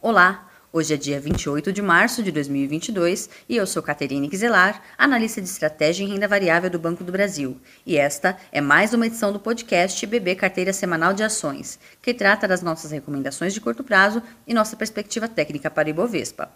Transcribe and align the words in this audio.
Olá, 0.00 0.48
hoje 0.72 0.94
é 0.94 0.96
dia 0.96 1.18
28 1.18 1.72
de 1.72 1.82
março 1.82 2.22
de 2.22 2.30
2022 2.30 3.28
e 3.48 3.56
eu 3.56 3.66
sou 3.66 3.82
Caterine 3.82 4.28
Quiselar, 4.28 4.80
analista 4.96 5.40
de 5.40 5.48
estratégia 5.48 6.04
em 6.04 6.08
renda 6.08 6.28
variável 6.28 6.70
do 6.70 6.78
Banco 6.78 7.02
do 7.02 7.10
Brasil. 7.10 7.60
E 7.84 7.96
esta 7.96 8.38
é 8.52 8.60
mais 8.60 8.94
uma 8.94 9.08
edição 9.08 9.32
do 9.32 9.40
podcast 9.40 10.06
BB 10.06 10.36
Carteira 10.36 10.72
Semanal 10.72 11.12
de 11.12 11.24
Ações, 11.24 11.80
que 12.00 12.14
trata 12.14 12.46
das 12.46 12.62
nossas 12.62 12.92
recomendações 12.92 13.52
de 13.52 13.60
curto 13.60 13.82
prazo 13.82 14.22
e 14.46 14.54
nossa 14.54 14.76
perspectiva 14.76 15.26
técnica 15.26 15.68
para 15.68 15.90
Ibovespa. 15.90 16.48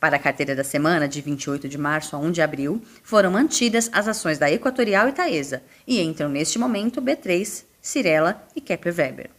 Para 0.00 0.16
a 0.16 0.18
carteira 0.18 0.56
da 0.56 0.64
semana, 0.64 1.06
de 1.06 1.20
28 1.20 1.68
de 1.68 1.76
março 1.76 2.16
a 2.16 2.18
1 2.18 2.32
de 2.32 2.40
abril, 2.40 2.80
foram 3.02 3.30
mantidas 3.30 3.90
as 3.92 4.08
ações 4.08 4.38
da 4.38 4.50
Equatorial 4.50 5.06
e 5.06 5.12
Taesa, 5.12 5.62
e 5.86 6.00
entram 6.00 6.30
neste 6.30 6.58
momento 6.58 7.02
B3, 7.02 7.66
Cirela 7.82 8.42
e 8.56 8.60
Kepler 8.62 8.94
Weber. 8.96 9.33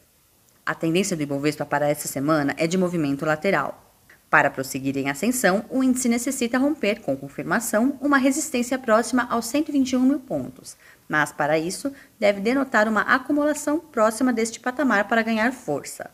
A 0.65 0.73
tendência 0.73 1.15
do 1.15 1.21
Ibovespa 1.21 1.63
para 1.63 1.87
essa 1.87 2.07
semana 2.07 2.55
é 2.57 2.65
de 2.65 2.75
movimento 2.75 3.23
lateral. 3.23 3.85
Para 4.31 4.49
prosseguir 4.49 4.97
em 4.97 5.11
ascensão, 5.11 5.63
o 5.69 5.83
índice 5.83 6.09
necessita 6.09 6.57
romper, 6.57 7.01
com 7.01 7.15
confirmação, 7.15 7.99
uma 8.01 8.17
resistência 8.17 8.79
próxima 8.79 9.27
aos 9.29 9.45
121 9.45 9.99
mil 9.99 10.19
pontos, 10.19 10.75
mas 11.07 11.31
para 11.31 11.59
isso 11.59 11.93
deve 12.19 12.41
denotar 12.41 12.87
uma 12.87 13.01
acumulação 13.01 13.77
próxima 13.77 14.33
deste 14.33 14.59
patamar 14.59 15.07
para 15.07 15.21
ganhar 15.21 15.53
força. 15.53 16.09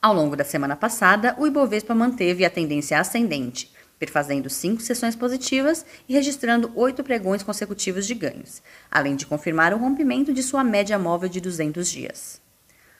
Ao 0.00 0.14
longo 0.14 0.36
da 0.36 0.44
semana 0.44 0.74
passada, 0.74 1.36
o 1.38 1.46
Ibovespa 1.46 1.94
manteve 1.94 2.46
a 2.46 2.50
tendência 2.50 2.98
ascendente, 2.98 3.70
perfazendo 3.98 4.48
cinco 4.48 4.80
sessões 4.80 5.14
positivas 5.14 5.84
e 6.08 6.14
registrando 6.14 6.72
oito 6.74 7.04
pregões 7.04 7.42
consecutivos 7.42 8.06
de 8.06 8.14
ganhos, 8.14 8.62
além 8.90 9.16
de 9.16 9.26
confirmar 9.26 9.74
o 9.74 9.78
rompimento 9.78 10.32
de 10.32 10.42
sua 10.42 10.64
média 10.64 10.98
móvel 10.98 11.28
de 11.28 11.42
200 11.42 11.90
dias. 11.90 12.45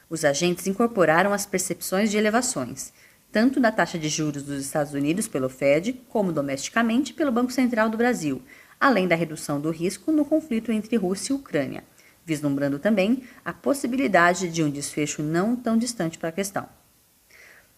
Os 0.08 0.24
agentes 0.24 0.66
incorporaram 0.66 1.32
as 1.32 1.46
percepções 1.46 2.10
de 2.10 2.16
elevações, 2.16 2.92
tanto 3.32 3.58
da 3.58 3.72
taxa 3.72 3.98
de 3.98 4.08
juros 4.08 4.44
dos 4.44 4.64
Estados 4.64 4.94
Unidos 4.94 5.26
pelo 5.26 5.48
Fed, 5.48 6.00
como 6.08 6.32
domesticamente 6.32 7.12
pelo 7.12 7.32
Banco 7.32 7.52
Central 7.52 7.88
do 7.88 7.96
Brasil, 7.96 8.40
além 8.80 9.08
da 9.08 9.16
redução 9.16 9.60
do 9.60 9.70
risco 9.70 10.12
no 10.12 10.24
conflito 10.24 10.70
entre 10.70 10.96
Rússia 10.96 11.32
e 11.32 11.36
Ucrânia, 11.36 11.84
vislumbrando 12.24 12.78
também 12.78 13.24
a 13.44 13.52
possibilidade 13.52 14.48
de 14.48 14.62
um 14.62 14.70
desfecho 14.70 15.22
não 15.22 15.56
tão 15.56 15.76
distante 15.76 16.18
para 16.18 16.28
a 16.28 16.32
questão. 16.32 16.68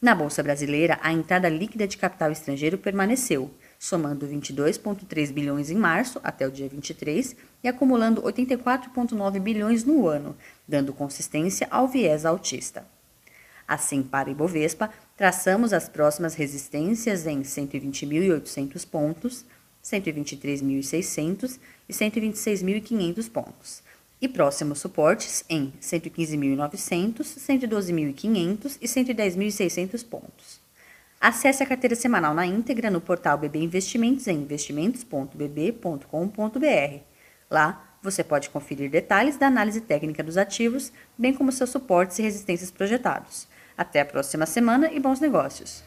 Na 0.01 0.15
Bolsa 0.15 0.43
Brasileira, 0.43 0.99
a 1.03 1.13
entrada 1.13 1.49
líquida 1.49 1.89
de 1.89 1.97
capital 1.97 2.31
estrangeiro 2.31 2.79
permaneceu, 2.79 3.51
somando 3.79 4.27
22,3 4.27 5.33
bilhões 5.33 5.71
em 5.71 5.77
março 5.77 6.21
até 6.25 6.47
o 6.47 6.51
dia 6.51 6.69
23 6.69 7.37
e 7.63 7.69
acumulando 7.69 8.23
84,9 8.23 9.39
bilhões 9.39 9.85
no 9.85 10.09
ano, 10.09 10.37
dando 10.67 10.93
consistência 10.93 11.69
ao 11.71 11.87
viés 11.87 12.25
autista. 12.25 12.85
Assim, 13.67 14.03
para 14.03 14.31
Ibovespa, 14.31 14.91
traçamos 15.17 15.73
as 15.73 15.89
próximas 15.89 16.35
resistências 16.35 17.27
em 17.27 17.43
120.800 17.43 18.87
pontos, 18.89 19.45
123.600 19.85 21.59
e 21.89 21.93
126.500 21.93 23.31
pontos, 23.31 23.83
e 24.21 24.27
próximos 24.27 24.81
suportes 24.81 25.45
em 25.49 25.73
115.900, 25.81 27.21
112.500 27.21 28.79
e 28.81 28.87
110.600 28.87 30.05
pontos. 30.05 30.68
Acesse 31.21 31.65
a 31.65 31.67
carteira 31.67 31.97
semanal 31.97 32.33
na 32.33 32.47
íntegra 32.47 32.91
no 32.91 33.01
portal 33.01 33.37
BB 33.37 33.59
Investimentos 33.59 34.29
em 34.29 34.37
investimentos.bb.com.br. 34.37 37.03
Lá, 37.51 37.97
você 38.01 38.23
pode 38.23 38.49
conferir 38.51 38.89
detalhes 38.89 39.37
da 39.37 39.49
análise 39.49 39.81
técnica 39.81 40.23
dos 40.23 40.37
ativos, 40.37 40.93
bem 41.17 41.35
como 41.35 41.51
seus 41.51 41.71
suportes 41.71 42.21
e 42.21 42.23
resistências 42.23 42.71
projetados. 42.71 43.49
Até 43.77 44.01
a 44.01 44.07
próxima 44.07 44.47
semana 44.47 44.93
e 44.93 45.01
bons 45.01 45.19
negócios! 45.19 45.83